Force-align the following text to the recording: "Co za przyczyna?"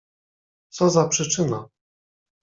"Co 0.69 0.89
za 0.89 1.07
przyczyna?" 1.07 1.69